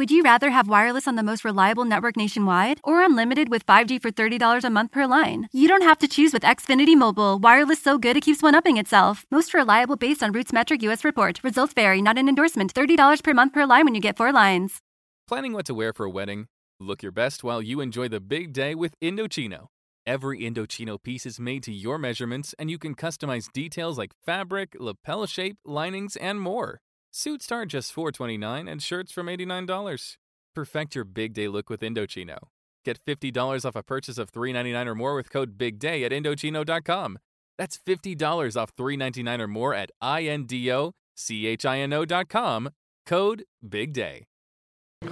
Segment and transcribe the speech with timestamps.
[0.00, 4.00] Would you rather have wireless on the most reliable network nationwide or unlimited with 5G
[4.00, 5.46] for $30 a month per line?
[5.52, 7.38] You don't have to choose with Xfinity Mobile.
[7.38, 9.26] Wireless so good it keeps one upping itself.
[9.30, 11.40] Most reliable based on Roots Metric US report.
[11.44, 12.72] Results vary, not an endorsement.
[12.72, 14.80] $30 per month per line when you get four lines.
[15.28, 16.46] Planning what to wear for a wedding?
[16.80, 19.66] Look your best while you enjoy the big day with Indochino.
[20.06, 24.74] Every Indochino piece is made to your measurements, and you can customize details like fabric,
[24.80, 26.80] lapel shape, linings, and more.
[27.12, 30.16] Suits start just $4.29 and shirts from $89.
[30.54, 32.38] Perfect your big day look with Indochino.
[32.84, 37.18] Get $50 off a purchase of $3.99 or more with code BIGDAY at Indochino.com.
[37.58, 42.70] That's $50 off $3.99 or more at INDOCHINO.com.
[43.06, 44.26] Code BIGDAY.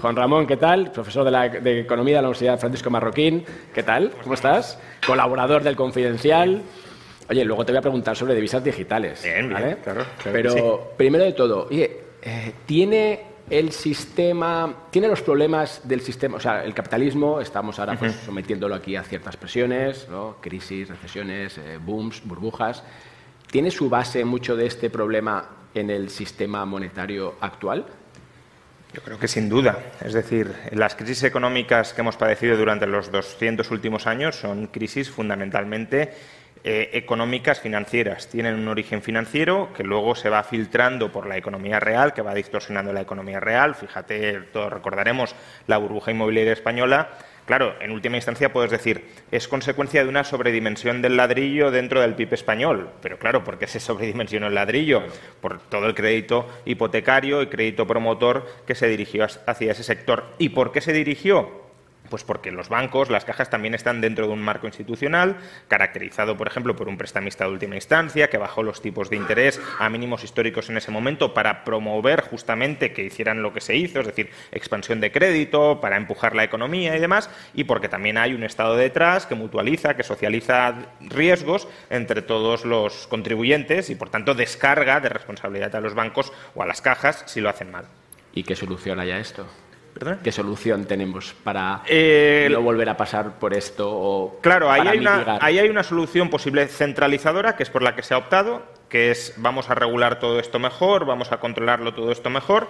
[0.00, 0.92] Juan Ramón, ¿qué tal?
[0.92, 3.44] Profesor de, la, de Economía de la Universidad Francisco Marroquín.
[3.74, 4.12] ¿Qué tal?
[4.22, 4.78] ¿Cómo estás?
[5.04, 6.62] Colaborador del Confidencial.
[7.28, 9.22] Oye, luego te voy a preguntar sobre divisas digitales.
[9.22, 9.76] Bien, bien, ¿vale?
[9.76, 10.62] claro, claro Pero sí.
[10.96, 16.64] primero de todo, oye, eh, ¿tiene el sistema, tiene los problemas del sistema, o sea,
[16.64, 20.36] el capitalismo, estamos ahora pues, sometiéndolo aquí a ciertas presiones, ¿no?
[20.40, 22.82] crisis, recesiones, eh, booms, burbujas.
[23.50, 27.86] ¿Tiene su base mucho de este problema en el sistema monetario actual?
[28.92, 29.78] Yo creo que sin duda.
[30.04, 35.10] Es decir, las crisis económicas que hemos padecido durante los 200 últimos años son crisis
[35.10, 36.14] fundamentalmente
[36.64, 38.28] eh, económicas financieras.
[38.28, 42.34] Tienen un origen financiero que luego se va filtrando por la economía real, que va
[42.34, 43.74] distorsionando la economía real.
[43.74, 45.34] Fíjate, todos recordaremos
[45.66, 47.10] la burbuja inmobiliaria española.
[47.46, 52.14] Claro, en última instancia puedes decir, es consecuencia de una sobredimensión del ladrillo dentro del
[52.14, 52.90] PIB español.
[53.00, 55.04] Pero claro, ¿por qué se sobredimensionó el ladrillo?
[55.40, 60.26] Por todo el crédito hipotecario y crédito promotor que se dirigió hacia ese sector.
[60.38, 61.67] ¿Y por qué se dirigió?
[62.08, 65.36] Pues porque los bancos, las cajas también están dentro de un marco institucional,
[65.68, 69.60] caracterizado, por ejemplo, por un prestamista de última instancia, que bajó los tipos de interés
[69.78, 74.00] a mínimos históricos en ese momento para promover justamente que hicieran lo que se hizo,
[74.00, 78.34] es decir, expansión de crédito, para empujar la economía y demás, y porque también hay
[78.34, 84.34] un Estado detrás que mutualiza, que socializa riesgos entre todos los contribuyentes y, por tanto,
[84.34, 87.86] descarga de responsabilidad a los bancos o a las cajas si lo hacen mal.
[88.32, 89.46] ¿Y qué solución hay a esto?
[89.98, 90.20] ¿Perdón?
[90.22, 93.90] ¿Qué solución tenemos para Eh, no volver a pasar por esto?
[93.90, 95.38] O Claro, ahí para hay, una, mitigar?
[95.42, 99.10] ahí hay una solución posible centralizadora, que es por la que se ha optado, que
[99.10, 102.68] es vamos a regular todo esto mejor, vamos a controlarlo todo esto mejor.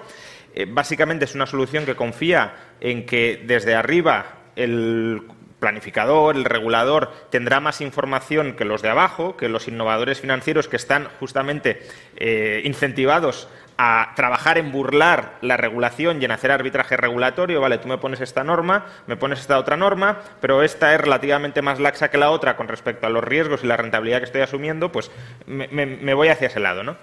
[0.54, 5.22] Eh, básicamente es una solución que confía en que desde arriba el
[5.58, 10.76] planificador, el regulador, tendrá más información que los de abajo, que los innovadores financieros que
[10.76, 11.82] están justamente
[12.16, 13.48] eh, incentivados
[13.80, 18.20] a trabajar en burlar la regulación y en hacer arbitraje regulatorio, vale, tú me pones
[18.20, 22.30] esta norma, me pones esta otra norma, pero esta es relativamente más laxa que la
[22.30, 25.12] otra con respecto a los riesgos y la rentabilidad que estoy asumiendo, pues
[25.46, 26.96] me, voy hacia ese lado, ¿no?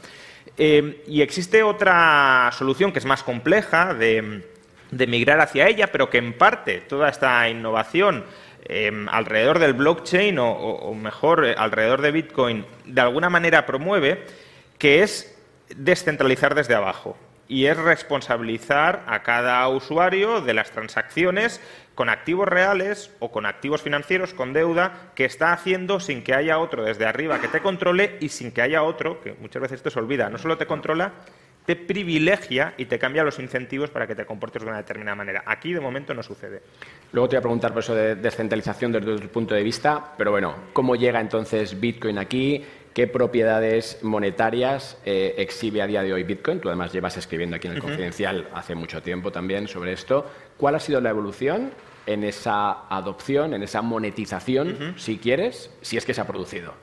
[0.58, 4.44] Eh, y existe otra solución que es más compleja de,
[5.08, 8.26] migrar hacia ella, pero que en parte toda esta innovación
[8.66, 14.26] eh, alrededor del blockchain o mejor eh, alrededor de Bitcoin de alguna manera promueve,
[14.78, 15.35] que es
[15.70, 17.18] descentralizar desde abajo
[17.48, 21.62] y es responsabilizar a cada usuario de las transacciones
[21.94, 26.60] con activos reales o con activos financieros, con deuda, que está haciendo sin que haya
[26.60, 29.90] otro desde arriba que te controle y sin que haya otro, que muchas veces esto
[29.90, 31.14] se olvida, no solo te controla,
[31.66, 35.44] te privilegia y te cambia los incentivos para que te comportes de una determinada manera.
[35.46, 36.62] Aquí de momento no sucede.
[37.12, 40.32] Luego te voy a preguntar por eso de descentralización desde tu punto de vista, pero
[40.32, 42.64] bueno, ¿cómo llega entonces Bitcoin aquí?
[42.96, 46.62] ¿Qué propiedades monetarias eh, exhibe a día de hoy Bitcoin?
[46.62, 50.32] Tú además llevas escribiendo aquí en el Confidencial hace mucho tiempo también sobre esto.
[50.56, 51.72] ¿Cuál ha sido la evolución
[52.06, 56.74] en esa adopción, en esa monetización, si quieres, si es que se ha producido?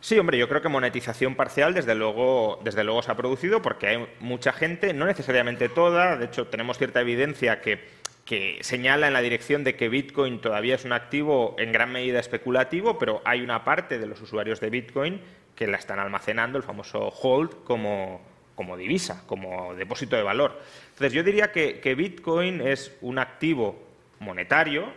[0.00, 3.88] Sí, hombre, yo creo que monetización parcial desde luego, desde luego se ha producido porque
[3.88, 7.78] hay mucha gente, no necesariamente toda, de hecho tenemos cierta evidencia que,
[8.24, 12.20] que señala en la dirección de que Bitcoin todavía es un activo en gran medida
[12.20, 15.20] especulativo, pero hay una parte de los usuarios de Bitcoin
[15.56, 18.20] que la están almacenando, el famoso hold, como,
[18.54, 20.60] como divisa, como depósito de valor.
[20.90, 23.82] Entonces yo diría que, que Bitcoin es un activo
[24.20, 24.92] monetario,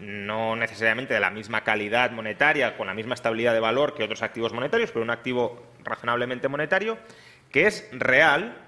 [0.00, 4.22] no necesariamente de la misma calidad monetaria, con la misma estabilidad de valor que otros
[4.22, 6.98] activos monetarios, pero un activo razonablemente monetario,
[7.52, 8.63] que es real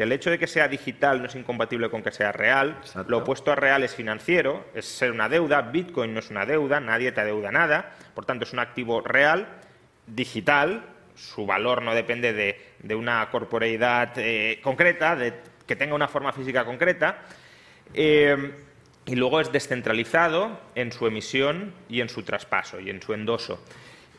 [0.00, 2.80] el hecho de que sea digital no es incompatible con que sea real.
[3.08, 5.60] Lo opuesto a real es financiero, es ser una deuda.
[5.60, 7.94] Bitcoin no es una deuda, nadie te adeuda nada.
[8.14, 9.46] Por tanto, es un activo real,
[10.06, 10.86] digital.
[11.14, 15.34] Su valor no depende de, una corporeidad eh, concreta, de
[15.66, 17.18] que tenga una forma física concreta.
[17.92, 18.52] Eh,
[19.04, 23.62] y luego es descentralizado en su emisión y en su traspaso y en su endoso.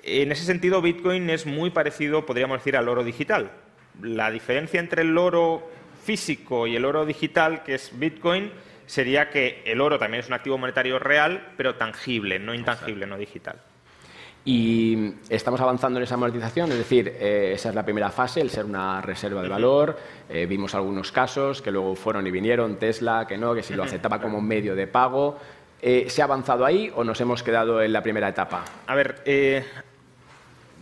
[0.03, 3.51] En ese sentido, Bitcoin es muy parecido, podríamos decir, al oro digital.
[4.01, 5.69] La diferencia entre el oro
[6.03, 8.51] físico y el oro digital, que es Bitcoin,
[8.85, 13.17] sería que el oro también es un activo monetario real, pero tangible, no intangible, no
[13.17, 13.61] digital.
[14.45, 18.49] Y estamos avanzando en esa monetización, es decir, eh, esa es la primera fase, el
[18.49, 19.97] ser una reserva de valor.
[20.29, 23.83] Eh, vimos algunos casos que luego fueron y vinieron, Tesla, que no, que si lo
[23.83, 25.39] aceptaba como medio de pago.
[25.81, 28.65] Eh, ¿Se ha avanzado ahí o nos hemos quedado en la primera etapa?
[28.85, 29.23] A ver,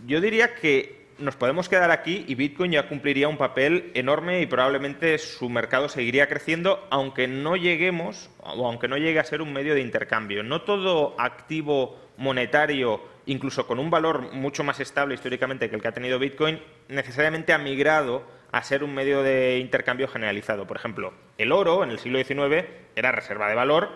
[0.06, 4.46] yo diría que nos podemos quedar aquí y Bitcoin ya cumpliría un papel enorme y
[4.46, 9.52] probablemente su mercado seguiría creciendo, aunque no lleguemos o aunque no llegue a ser un
[9.52, 10.42] medio de intercambio.
[10.42, 15.88] No todo activo monetario, incluso con un valor mucho más estable históricamente que el que
[15.88, 20.66] ha tenido Bitcoin, necesariamente ha migrado a ser un medio de intercambio generalizado.
[20.66, 22.66] Por ejemplo, el oro en el siglo XIX
[22.96, 23.90] era reserva de valor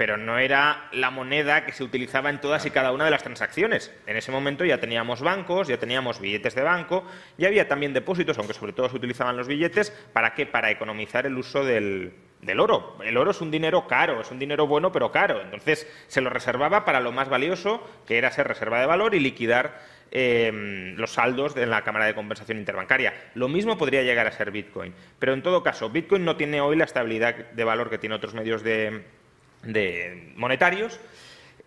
[0.00, 3.22] pero no era la moneda que se utilizaba en todas y cada una de las
[3.22, 3.94] transacciones.
[4.06, 7.04] En ese momento ya teníamos bancos, ya teníamos billetes de banco,
[7.36, 10.46] ya había también depósitos, aunque sobre todo se utilizaban los billetes, ¿para qué?
[10.46, 12.14] Para economizar el uso del,
[12.58, 12.96] oro.
[13.04, 15.42] El oro es un dinero caro, es un dinero bueno pero caro.
[15.42, 19.20] Entonces se lo reservaba para lo más valioso, que era ser reserva de valor y
[19.20, 19.82] liquidar
[20.12, 23.12] em, los saldos en la Cámara de Compensación Interbancaria.
[23.34, 24.94] Lo mismo podría llegar a ser Bitcoin.
[25.18, 28.32] Pero en todo caso, Bitcoin no tiene hoy la estabilidad de valor que tiene otros
[28.32, 29.19] medios de,
[29.62, 30.98] de monetarios,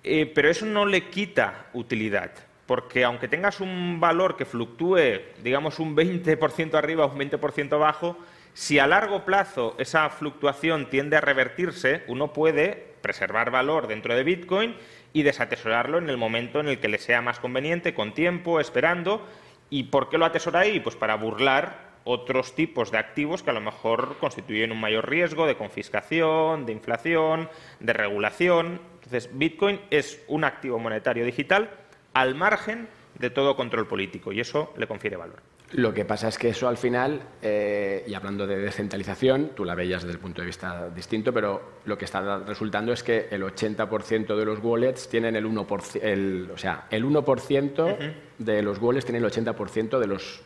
[0.03, 2.31] eh, pero eso no le quita utilidad,
[2.65, 8.17] porque aunque tengas un valor que fluctúe, digamos, un 20% arriba o un 20% abajo,
[8.53, 14.23] si a largo plazo esa fluctuación tiende a revertirse, uno puede preservar valor dentro de
[14.23, 14.75] Bitcoin
[15.11, 19.27] y desatesorarlo en el momento en el que le sea más conveniente, con tiempo, esperando.
[19.69, 20.79] ¿Y por qué lo atesora ahí?
[20.79, 25.45] Pues para burlar otros tipos de activos que a lo mejor constituyen un mayor riesgo
[25.45, 28.81] de confiscación, de inflación, de regulación.
[28.95, 31.69] Entonces, Bitcoin es un activo monetario digital
[32.13, 32.87] al margen
[33.19, 35.41] de todo control político y eso le confiere valor.
[35.73, 39.73] Lo que pasa es que eso al final, eh, y hablando de descentralización, tú la
[39.73, 43.41] veías desde el punto de vista distinto, pero lo que está resultando es que el
[43.41, 49.05] 80% de los wallets tienen el 1%, el, o sea, el 1% de los wallets
[49.05, 50.43] tienen el 80% de los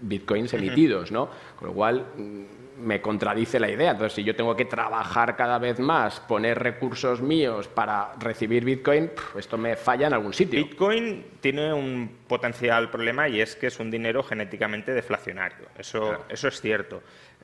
[0.00, 1.28] bitcoins emitidos, ¿no?
[1.58, 2.42] Con lo cual mm,
[2.78, 3.92] me contradice la idea.
[3.92, 9.10] Entonces, si yo tengo que trabajar cada vez más, poner recursos míos para recibir bitcoin,
[9.38, 10.58] esto me falla en algún sitio.
[10.58, 15.66] Bitcoin tiene un potencial problema y es que es un dinero genéticamente deflacionario.
[15.78, 17.02] Eso, eso es cierto.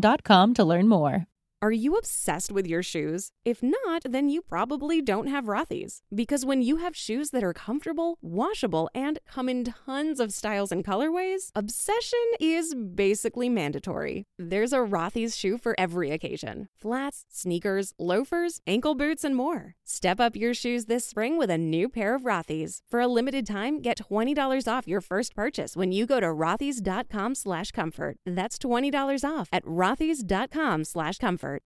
[0.00, 1.26] Peloton.com to learn more.
[1.60, 3.32] Are you obsessed with your shoes?
[3.44, 6.02] If not, then you probably don't have Rothy's.
[6.14, 10.70] Because when you have shoes that are comfortable, washable, and come in tons of styles
[10.70, 14.24] and colorways, obsession is basically mandatory.
[14.38, 19.74] There's a Rothy's shoe for every occasion flats, sneakers, loafers, ankle boots, and more.
[19.90, 22.82] Step up your shoes this spring with a new pair of Rothy's.
[22.90, 27.34] For a limited time, get $20 off your first purchase when you go to rothys.com
[27.34, 28.18] slash comfort.
[28.26, 31.62] That's $20 off at rothys.com slash comfort.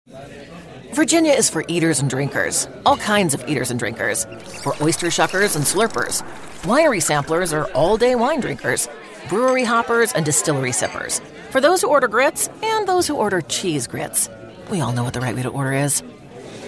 [0.94, 4.25] Virginia is for eaters and drinkers, all kinds of eaters and drinkers.
[4.62, 6.22] For oyster shuckers and slurpers.
[6.62, 8.88] Winery samplers are all day wine drinkers.
[9.30, 11.22] Brewery hoppers and distillery sippers.
[11.50, 14.30] For those who order grits and those who order cheese grits.
[14.70, 16.04] We all know what the right way to order is.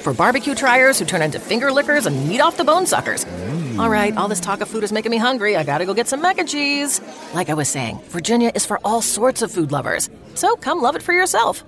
[0.03, 3.23] For barbecue triers who turn into finger lickers and meat off the bone suckers.
[3.23, 3.79] Mm.
[3.79, 5.55] All right, all this talk of food is making me hungry.
[5.55, 6.99] I gotta go get some mac and cheese.
[7.33, 10.09] Like I was saying, Virginia is for all sorts of food lovers.
[10.35, 11.63] So come love it for yourself.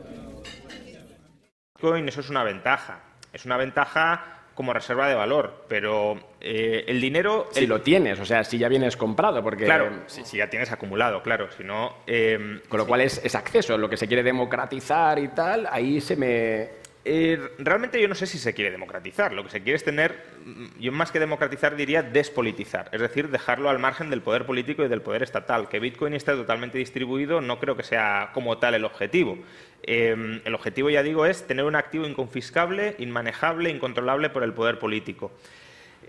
[1.85, 2.99] Bitcoin, eso es una ventaja.
[3.31, 4.21] Es una ventaja
[4.53, 7.47] como reserva de valor, pero eh, el dinero...
[7.51, 9.65] Si lo tienes, o sea, si ya vienes comprado, porque...
[9.65, 11.97] Claro, si, ya tienes acumulado, claro, si no...
[12.07, 16.15] Em, Con lo cual es, acceso, lo que se quiere democratizar y tal, ahí se
[16.15, 16.84] me...
[17.07, 19.31] Eh, realmente yo no sé si se quiere democratizar.
[19.31, 23.29] Lo que se quiere es tener, mm, yo más que democratizar diría despolitizar, es decir,
[23.29, 25.69] dejarlo al margen del poder político y del poder estatal.
[25.69, 29.37] Que Bitcoin esté totalmente distribuido no creo que sea como tal el objetivo.
[29.83, 34.79] Eh, el objetivo, ya digo, es tener un activo inconfiscable, inmanejable, incontrolable por el poder
[34.79, 35.31] político.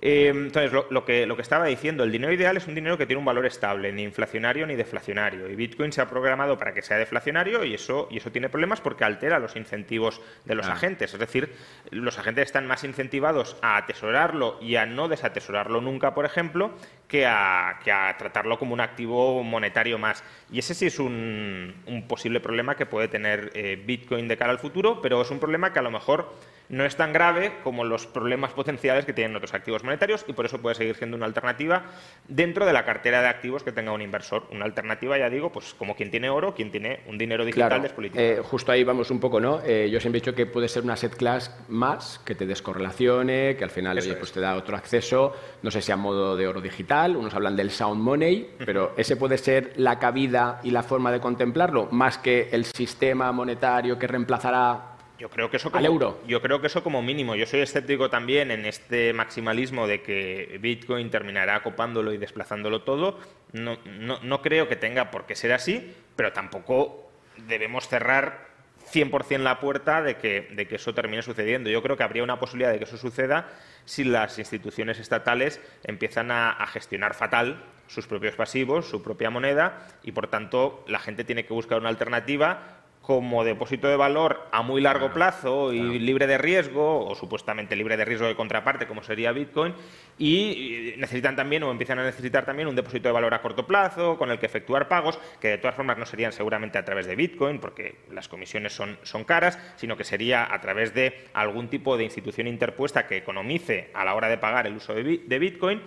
[0.00, 3.24] Eh, entonces, lo, que, estaba diciendo, el dinero ideal es un dinero que tiene un
[3.24, 5.48] valor estable, ni inflacionario ni deflacionario.
[5.48, 8.80] Y Bitcoin se ha programado para que sea deflacionario y eso, y eso tiene problemas
[8.80, 11.14] porque altera los incentivos de los agentes.
[11.14, 11.54] Es decir,
[11.90, 16.72] los agentes están más incentivados a atesorarlo y a no desatesorarlo nunca, por ejemplo,
[17.08, 17.78] que a,
[18.18, 20.22] tratarlo como un activo monetario más.
[20.50, 21.74] Y ese sí es un,
[22.08, 25.72] posible problema que puede tener eh, Bitcoin de cara al futuro, pero es un problema
[25.72, 26.32] que a lo mejor
[26.68, 30.46] no es tan grave como los problemas potenciales que tienen otros activos monetarios y por
[30.46, 31.85] eso puede seguir siendo una alternativa
[32.28, 34.44] dentro de la cartera de activos que tenga un inversor.
[34.50, 37.82] Una alternativa, ya digo, pues como quien tiene oro, quien tiene un dinero digital claro,
[37.82, 38.26] despolitizado.
[38.26, 39.61] Eh, justo ahí vamos un poco, ¿no?
[39.64, 43.56] Eh, yo siempre he dicho que puede ser una set class más que te descorrelacione,
[43.56, 46.61] que al final pues te da otro acceso, no sé si a modo de oro
[46.61, 51.12] digital, unos hablan del sound money, pero ese puede ser la cabida y la forma
[51.12, 56.20] de contemplarlo, más que el sistema monetario que reemplazará yo creo que eso como, euro.
[56.26, 57.35] Yo creo que eso como mínimo.
[57.35, 63.18] Yo soy escéptico también en este maximalismo de que Bitcoin terminará copándolo y desplazándolo todo.
[63.52, 67.11] No, no, creo que tenga por qué ser así, pero tampoco
[67.49, 68.46] debemos cerrar
[68.92, 71.70] 100% la puerta de que, de que eso termine sucediendo.
[71.70, 73.49] Yo creo que habría una posibilidad de que eso suceda
[73.85, 80.12] si las instituciones estatales empiezan a gestionar fatal sus propios pasivos, su propia moneda, y
[80.12, 84.80] por tanto la gente tiene que buscar una alternativa como depósito de valor a muy
[84.80, 89.30] largo plazo y libre de riesgo, o supuestamente libre de riesgo de contraparte, como sería
[89.30, 89.75] Bitcoin,
[90.18, 94.18] y necesitan también o empiezan a necesitar también un depósito de valor a corto plazo
[94.18, 97.14] con el que efectuar pagos, que de todas formas no serían seguramente a través de
[97.14, 101.96] Bitcoin, porque las comisiones son, son caras, sino que sería a través de algún tipo
[101.96, 105.80] de institución interpuesta que economice a la hora de pagar el uso de Bitcoin.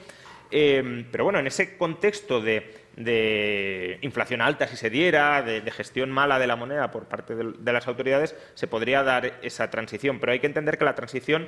[0.52, 6.12] Eh, pero bueno, en ese contexto de de inflación alta si se diera, de, gestión
[6.12, 10.20] mala de la moneda por parte de, las autoridades, se podría dar esa transición.
[10.20, 11.48] Pero hay que entender que la transición,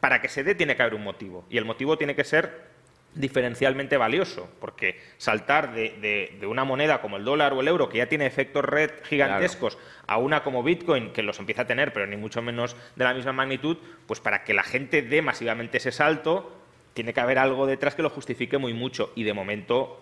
[0.00, 1.44] para que se dé, tiene que haber un motivo.
[1.50, 2.76] Y el motivo tiene que ser
[3.14, 8.08] diferencialmente valioso, porque saltar de, una moneda como el dólar o el euro, que ya
[8.08, 9.76] tiene efectos red gigantescos,
[10.06, 13.12] a una como Bitcoin, que los empieza a tener, pero ni mucho menos de la
[13.12, 13.76] misma magnitud,
[14.06, 16.56] pues para que la gente dé masivamente ese salto,
[16.94, 19.12] tiene que haber algo detrás que lo justifique muy mucho.
[19.14, 20.00] Y de momento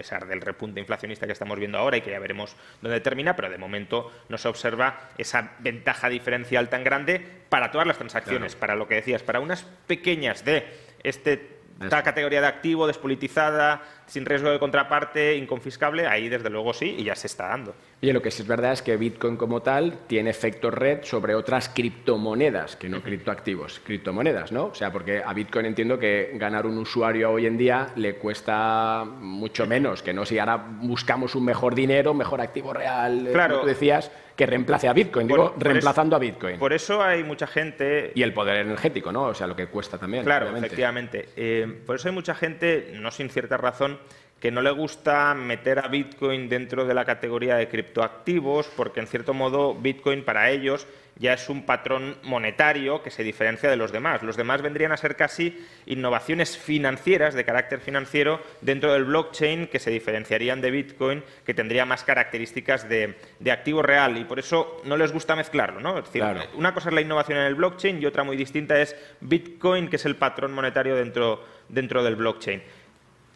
[0.00, 3.50] pesar del repunte inflacionista que estamos viendo ahora y que ya veremos dónde termina, pero
[3.50, 8.76] de momento no se observa esa ventaja diferencial tan grande para todas las transacciones, para
[8.76, 10.66] lo que decías, para unas pequeñas de
[11.02, 16.96] este esta categoría de activo despolitizada, sin riesgo de contraparte, inconfiscable, ahí desde luego sí
[16.98, 17.74] y ya se está dando.
[18.02, 21.34] Y lo que sí es verdad es que Bitcoin como tal tiene efecto red sobre
[21.34, 24.66] otras criptomonedas, que no criptoactivos, criptomonedas, ¿no?
[24.66, 29.04] O sea, porque a Bitcoin entiendo que ganar un usuario hoy en día le cuesta
[29.04, 33.56] mucho menos, que no si ahora buscamos un mejor dinero, mejor activo real, claro.
[33.56, 36.58] como tú decías, que reemplace a Bitcoin, digo, reemplazando a Bitcoin.
[36.58, 38.12] Por eso hay mucha gente...
[38.14, 39.24] Y el poder energético, ¿no?
[39.24, 40.24] O sea, lo que cuesta también.
[40.24, 41.28] Claro, efectivamente.
[41.36, 43.98] Eh, por eso hay mucha gente, no sin cierta razón,
[44.40, 49.06] que no le gusta meter a Bitcoin dentro de la categoría de criptoactivos, porque en
[49.06, 50.86] cierto modo Bitcoin para ellos
[51.20, 54.22] ya es un patrón monetario que se diferencia de los demás.
[54.22, 59.78] Los demás vendrían a ser casi innovaciones financieras de carácter financiero dentro del blockchain que
[59.78, 63.16] se diferenciarían de Bitcoin, que tendría más características de,
[63.50, 65.80] activo real y por eso no les gusta mezclarlo.
[65.80, 65.98] ¿no?
[65.98, 68.96] Es decir, una cosa es la innovación en el blockchain y otra muy distinta es
[69.20, 72.62] Bitcoin, que es el patrón monetario dentro, dentro del blockchain.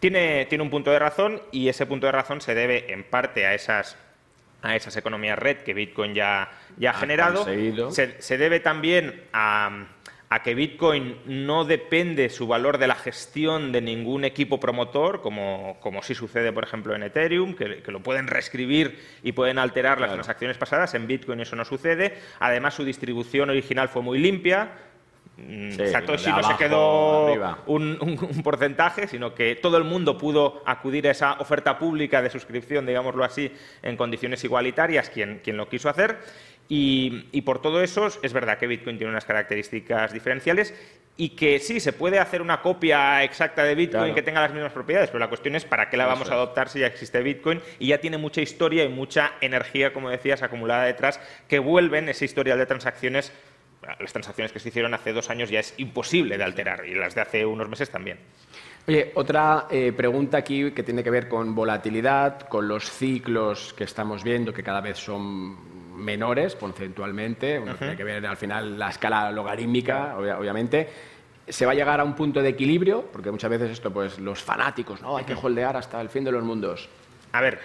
[0.05, 3.47] Tiene, tiene un punto de razón y ese punto de razón se debe en parte
[3.47, 3.97] a esas
[4.61, 7.47] a esas economías red que Bitcoin ya, ya ha, generado.
[7.91, 9.87] Se, debe también a,
[10.45, 16.03] que Bitcoin no depende su valor de la gestión de ningún equipo promotor, como, como
[16.03, 20.59] sí sucede, por ejemplo, en Ethereum, que, lo pueden reescribir y pueden alterar las transacciones
[20.59, 20.93] pasadas.
[20.93, 22.19] En Bitcoin eso no sucede.
[22.41, 24.69] Además, su distribución original fue muy limpia.
[25.37, 31.11] Mm, Satoshi no se quedó un, porcentaje, sino que todo el mundo pudo acudir a
[31.11, 33.51] esa oferta pública de suscripción, digámoslo así,
[33.83, 36.19] en condiciones igualitarias, quien, quien lo quiso hacer.
[36.69, 40.73] Y, por todo eso es verdad que Bitcoin tiene unas características diferenciales
[41.17, 44.73] y que sí, se puede hacer una copia exacta de Bitcoin que tenga las mismas
[44.73, 47.61] propiedades, pero la cuestión es para qué la vamos a adoptar si ya existe Bitcoin
[47.79, 52.25] y ya tiene mucha historia y mucha energía, como decías, acumulada detrás, que vuelven ese
[52.25, 53.33] historial de transacciones
[53.99, 57.15] las transacciones que se hicieron hace dos años ya es imposible de alterar y las
[57.15, 58.19] de hace unos meses también.
[58.87, 63.85] Oye, otra eh, pregunta aquí que tiene que ver con volatilidad, con los ciclos que
[63.85, 65.57] estamos viendo, que cada vez son
[65.97, 70.89] menores porcentualmente, hay que ver al final la escala logarítmica, obviamente.
[71.49, 74.43] Se va a llegar a un punto de equilibrio, porque muchas veces esto, pues los
[74.43, 76.89] fanáticos, no, hay que holdear hasta el fin de los mundos.
[77.35, 77.59] A ver,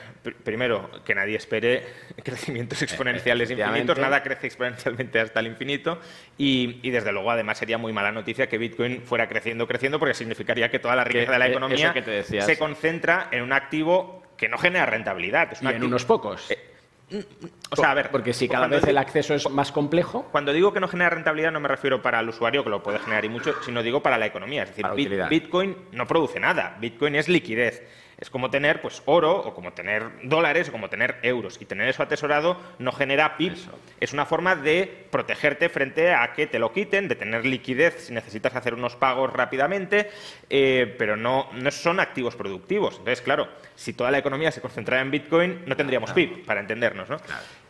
[0.44, 1.86] primero, que nadie espere
[2.24, 6.00] crecimientos exponenciales infinitos, nada crece exponencialmente hasta el infinito
[6.40, 10.72] y, desde luego además sería muy mala noticia que Bitcoin fuera creciendo, creciendo, porque significaría
[10.72, 11.94] que toda la riqueza de la economía
[12.42, 15.56] se concentra en un activo que no genera rentabilidad.
[15.62, 16.50] y en unos pocos.
[16.50, 17.26] Eh,
[17.70, 20.28] o sea, a ver, porque si cada vez el acceso es más complejo.
[20.32, 22.98] Cuando digo que no genera rentabilidad no me refiero para el usuario, que lo puede
[22.98, 24.64] generar y mucho, sino digo para la economía.
[24.64, 26.76] Es decir, Bitcoin no produce nada.
[26.80, 27.84] Bitcoin es liquidez.
[28.20, 31.58] Es como tener pues, oro o como tener dólares o como tener euros.
[31.62, 33.56] Y tener eso atesorado no genera PIB.
[34.00, 38.14] Es una forma de protegerte frente a que te lo quiten, de tener liquidez si
[38.14, 40.10] necesitas hacer unos pagos rápidamente,
[40.50, 42.98] eh, pero no, no son activos productivos.
[42.98, 47.10] Entonces, claro, si toda la economía se concentrara en Bitcoin, no tendríamos PIB, para entendernos.
[47.10, 47.18] ¿no?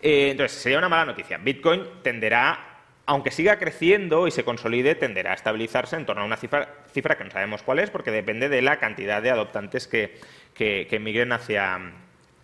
[0.01, 1.37] Eh, entonces, sería una mala noticia.
[1.37, 2.69] Bitcoin tenderá
[3.09, 7.17] aunque siga creciendo y se consolide, tenderá a estabilizarse en torno a una cifra, cifra,
[7.17, 10.19] que no sabemos cuál es, porque depende de la cantidad de adoptantes que,
[10.59, 11.79] que, migren hacia,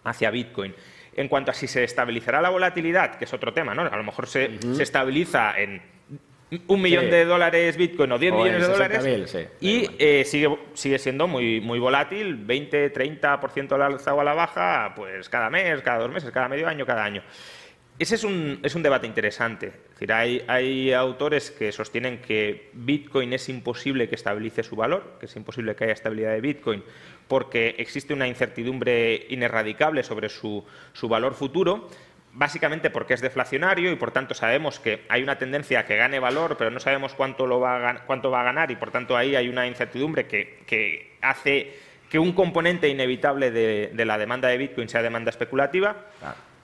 [0.04, 0.74] hacia Bitcoin.
[1.16, 3.84] En cuanto a si se estabilizará la volatilidad, que es otro tema, ¿no?
[3.84, 5.82] A lo mejor se, se estabiliza en
[6.68, 11.28] un millón de dólares Bitcoin o 10 millones de dólares y eh, sigue, sigue siendo
[11.28, 16.00] muy, muy volátil, 20, 30% al alza o a la baja, pues cada mes, cada
[16.00, 17.24] dos meses, cada medio año, cada año.
[17.98, 19.72] Ese es un, es un debate interesante.
[20.10, 25.76] Hay, autores que sostienen que Bitcoin es imposible que estabilice su valor, que es imposible
[25.76, 26.84] que haya estabilidad de Bitcoin,
[27.30, 30.66] porque existe una incertidumbre inerradicable sobre su,
[31.04, 31.90] valor futuro,
[32.34, 36.20] básicamente porque es deflacionario y por tanto sabemos que hay una tendencia a que gane
[36.20, 39.16] valor, pero no sabemos cuánto, lo va, a, cuánto va a ganar y por tanto
[39.16, 41.74] ahí hay una incertidumbre que, hace
[42.10, 45.96] que un componente inevitable de, la demanda de Bitcoin sea demanda especulativa.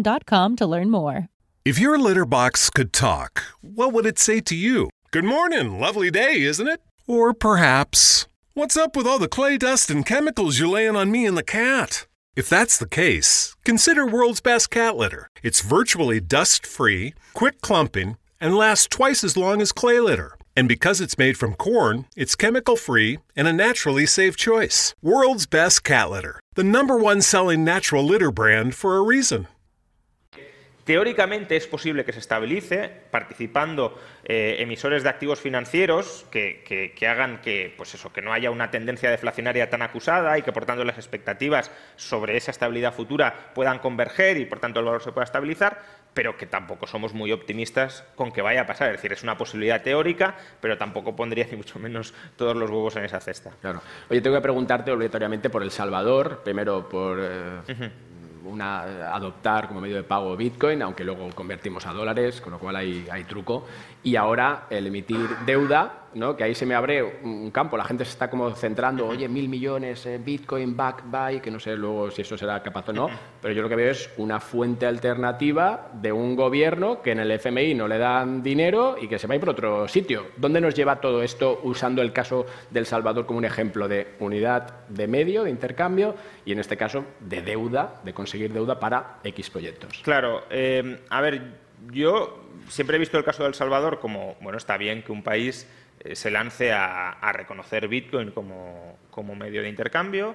[0.00, 1.28] Amazon.com to learn more.
[1.64, 4.88] If your litter box could talk, what would it say to you?
[5.10, 6.80] Good morning, lovely day, isn't it?
[7.06, 11.24] Or perhaps, What's up with all the clay dust and chemicals you're laying on me
[11.24, 12.06] and the cat?
[12.34, 15.28] If that's the case, consider World's Best Cat Litter.
[15.42, 20.36] It's virtually dust free, quick clumping, and lasts twice as long as clay litter.
[20.56, 24.94] And because it's made from corn, it's chemical free and a naturally safe choice.
[25.00, 29.46] World's Best Cat Litter, the number one selling natural litter brand for a reason.
[30.84, 37.74] Teóricamente es posible que se estabilice participando eh, emisores de activos financieros que, hagan que,
[37.76, 40.96] pues eso, que no haya una tendencia deflacionaria tan acusada y que por tanto las
[40.96, 45.80] expectativas sobre esa estabilidad futura puedan converger y por tanto el valor se pueda estabilizar,
[46.14, 48.88] pero que tampoco somos muy optimistas con que vaya a pasar.
[48.88, 52.96] Es decir, es una posibilidad teórica, pero tampoco pondría ni mucho menos todos los huevos
[52.96, 53.50] en esa cesta.
[53.60, 53.82] Claro.
[54.08, 57.18] Oye, tengo que preguntarte obligatoriamente por El Salvador, primero por...
[57.20, 57.90] Eh,
[58.44, 62.76] una, adoptar como medio de pago Bitcoin, aunque luego convertimos a dólares, con lo cual
[62.76, 63.66] hay, hay truco.
[64.02, 66.36] Y ahora el emitir deuda ¿no?
[66.36, 69.48] que ahí se me abre un campo, la gente se está como centrando, oye, mil
[69.48, 73.08] millones, eh, Bitcoin, back, buy, que no sé luego si eso será capaz o no,
[73.40, 77.30] pero yo lo que veo es una fuente alternativa de un gobierno que en el
[77.30, 80.26] FMI no le dan dinero y que se va a ir por otro sitio.
[80.36, 84.86] ¿Dónde nos lleva todo esto usando el caso del Salvador como un ejemplo de unidad
[84.88, 89.50] de medio, de intercambio y en este caso de deuda, de conseguir deuda para X
[89.50, 90.00] proyectos?
[90.02, 94.76] Claro, eh, a ver, yo siempre he visto el caso del Salvador como, bueno, está
[94.76, 95.66] bien que un país
[96.00, 100.34] eh, se lance a, reconocer Bitcoin como, medio de intercambio.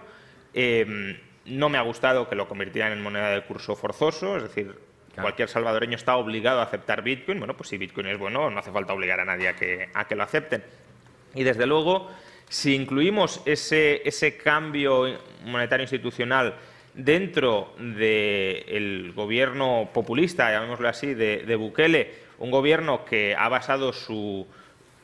[0.53, 4.75] Em, no me ha gustado que lo convirtieran en moneda de curso forzoso, es decir,
[5.13, 7.39] cualquier salvadoreño está obligado a aceptar Bitcoin.
[7.39, 10.08] Bueno, pues si Bitcoin es bueno, no hace falta obligar a nadie a que, a
[10.08, 10.63] que lo acepten.
[11.34, 12.10] Y desde luego,
[12.49, 16.55] si incluimos ese, ese cambio monetario institucional
[16.95, 24.47] dentro del gobierno populista, llamémoslo así, de Bukele, un gobierno que ha basado su,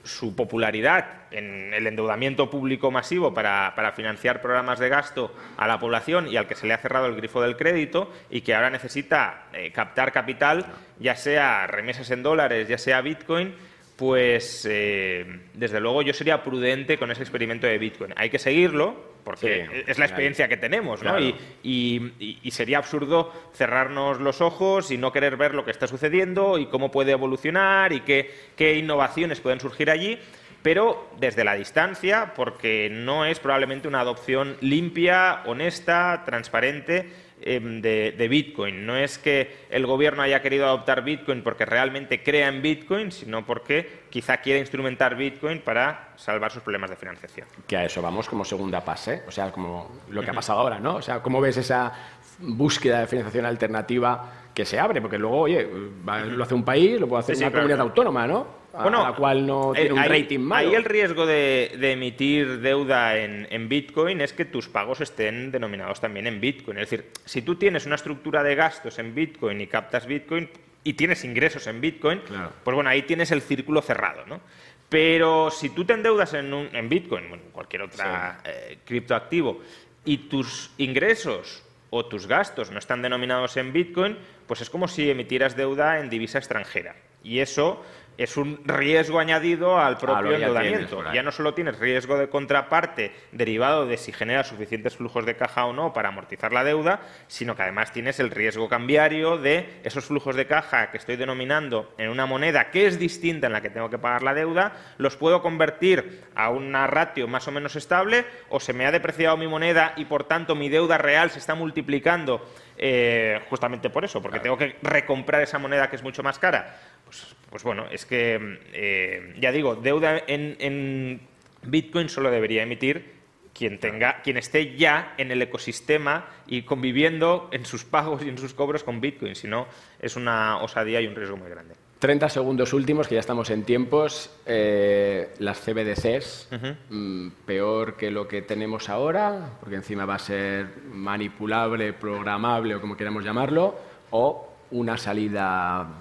[0.04, 6.27] su popularidad en el endeudamiento público masivo para, financiar programas de gasto a la población
[6.27, 9.45] y al que se le ha cerrado el grifo del crédito y que ahora necesita
[9.54, 10.65] eh, captar capital,
[10.99, 13.54] ya sea remesas en dólares, ya sea Bitcoin,
[14.01, 18.15] pues eh, desde luego yo sería prudente con ese experimento de Bitcoin.
[18.15, 21.19] Hay que seguirlo porque es la experiencia que tenemos, ¿no?
[21.61, 26.65] Y, sería absurdo cerrarnos los ojos y no querer ver lo que está sucediendo y
[26.65, 30.17] cómo puede evolucionar y qué, qué innovaciones pueden surgir allí
[30.63, 37.09] pero desde la distancia, porque no es probablemente una adopción limpia, honesta, transparente
[37.43, 38.86] Em, de, Bitcoin.
[38.86, 43.43] No es que el gobierno haya querido adoptar Bitcoin porque realmente crea en Bitcoin, sino
[43.45, 47.47] porque quizá quiere instrumentar Bitcoin para salvar sus problemas de financiación.
[47.65, 50.80] Que a eso vamos como segunda fase, o sea, como lo que ha pasado ahora,
[50.80, 50.97] ¿no?
[50.97, 51.91] O sea, ¿cómo ves esa
[52.39, 55.01] búsqueda de financiación alternativa que se abre?
[55.01, 55.67] Porque luego, oye,
[56.06, 58.61] lo hace un país, lo puede hacer una comunidad autónoma, ¿no?
[58.73, 60.69] Bueno, la cual no tiene un rating malo.
[60.69, 66.27] Ahí el riesgo de, emitir deuda en, Bitcoin es que tus pagos estén denominados también
[66.27, 66.77] en Bitcoin.
[66.77, 70.49] Es decir, si tú tienes una estructura de gastos en Bitcoin y captas Bitcoin
[70.84, 72.21] y tienes ingresos en Bitcoin,
[72.63, 74.41] pues bueno, ahí tienes el círculo cerrado, ¿no?
[74.89, 78.03] Pero si tú te endeudas en, en Bitcoin, bueno, cualquier otro
[78.43, 79.62] eh, criptoactivo,
[80.03, 85.10] y tus ingresos o tus gastos no están denominados en Bitcoin, pues es como si
[85.10, 86.95] emitieras deuda en divisa extranjera.
[87.23, 87.84] Y eso
[88.17, 91.04] es un riesgo añadido al propio endeudamiento.
[91.13, 95.65] Ya, no solo tienes riesgo de contraparte derivado de si genera suficientes flujos de caja
[95.65, 100.06] o no para amortizar la deuda, sino que además tienes el riesgo cambiario de esos
[100.06, 103.69] flujos de caja que estoy denominando en una moneda que es distinta en la que
[103.69, 108.26] tengo que pagar la deuda, los puedo convertir a una ratio más o menos estable
[108.50, 111.56] o se me ha depreciado mi moneda y por tanto mi deuda real se está
[111.56, 112.45] multiplicando
[112.78, 116.80] eh, justamente por eso, porque tengo que recomprar esa moneda que es mucho más cara.
[117.06, 121.21] Pues, pues bueno, es que, eh, ya digo, deuda en,
[121.63, 123.21] Bitcoin solo debería emitir
[123.53, 128.37] quien tenga, quien esté ya en el ecosistema y conviviendo en sus pagos y en
[128.37, 129.67] sus cobros con Bitcoin, si no
[129.99, 131.75] es una osadía y un riesgo muy grande.
[131.99, 134.31] 30 segundos últimos, que ya estamos en tiempos.
[134.47, 136.49] Eh, las CBDCs,
[136.89, 142.81] mm, peor que lo que tenemos ahora, porque encima va a ser manipulable, programable o
[142.81, 143.75] como queramos llamarlo,
[144.09, 146.00] o una salida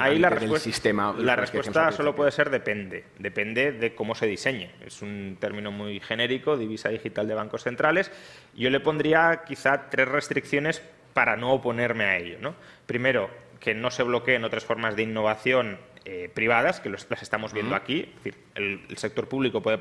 [0.00, 3.04] Ahí la respuesta, La respuesta solo puede ser depende.
[3.18, 4.70] Depende de cómo se diseñe.
[4.84, 8.10] Es un término muy genérico, divisa digital de bancos centrales.
[8.54, 12.38] Yo le pondría quizá tres restricciones para no oponerme a ello.
[12.40, 12.54] ¿no?
[12.86, 17.74] Primero, que no se bloqueen otras formas de innovación eh, privadas, que las estamos viendo
[17.74, 18.12] aquí.
[18.54, 19.78] el, sector público puede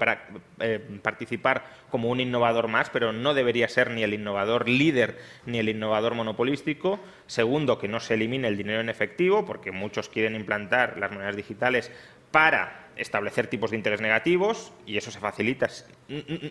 [0.59, 5.59] eh, participar como un innovador más, pero no debería ser ni el innovador líder ni
[5.59, 6.99] el innovador monopolístico.
[7.27, 11.35] Segundo, que no se elimine el dinero en efectivo, porque muchos quieren implantar las monedas
[11.35, 11.91] digitales
[12.31, 15.67] para establecer tipos de interés negativos y eso se facilita.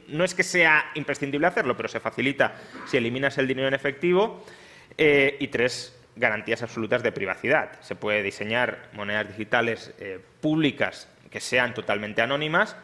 [0.09, 2.55] No es que sea imprescindible hacerlo, pero se facilita
[2.87, 4.45] si eliminas el dinero en efectivo.
[4.99, 7.81] Eh, y tres, garantías absolutas de privacidad.
[7.81, 12.77] Se puede diseñar monedas digitales eh, públicas que sean totalmente anónimas,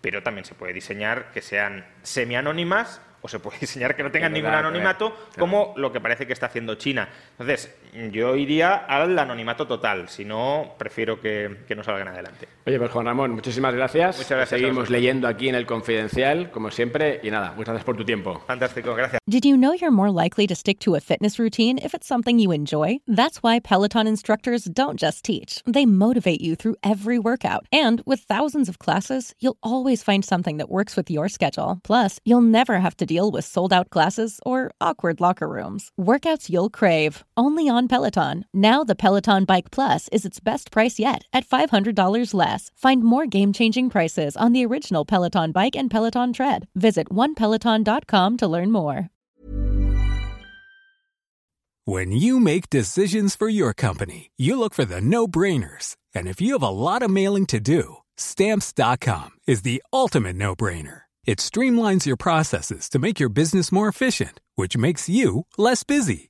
[0.00, 4.32] pero también se puede diseñar que sean semi-anónimas o se puede diseñar que no tengan
[4.32, 7.08] ningún anonimato, como lo que parece que está haciendo China.
[7.40, 7.74] Entonces,
[8.12, 12.46] yo iría al anonimato total, si no, prefiero que, que no salgan adelante.
[12.66, 14.18] Oye, pues Juan Ramón, muchísimas gracias.
[14.18, 14.60] Muchas gracias.
[14.60, 18.40] Seguimos leyendo aquí en el Confidencial, como siempre, y nada, muchas gracias por tu tiempo.
[18.46, 19.20] Fantástico, gracias.
[19.26, 22.38] Did you know you're more likely to stick to a fitness routine if it's something
[22.38, 22.98] you enjoy?
[23.06, 27.66] That's why Peloton instructors don't just teach, they motivate you through every workout.
[27.72, 31.80] And with thousands of classes, you'll always find something that works with your schedule.
[31.84, 35.90] Plus, you'll never have to deal with sold out classes or awkward locker rooms.
[35.98, 38.44] Workouts you'll crave, only on Peloton.
[38.52, 42.70] Now the Peloton Bike Plus is its best price yet at $500 less.
[42.76, 46.68] Find more game changing prices on the original Peloton Bike and Peloton Tread.
[46.74, 49.08] Visit onepeloton.com to learn more.
[51.86, 55.96] When you make decisions for your company, you look for the no brainers.
[56.14, 60.54] And if you have a lot of mailing to do, stamps.com is the ultimate no
[60.54, 61.02] brainer.
[61.24, 66.29] It streamlines your processes to make your business more efficient, which makes you less busy.